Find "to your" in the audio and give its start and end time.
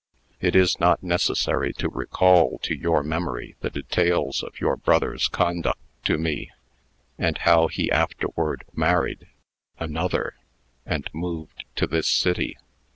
2.63-3.03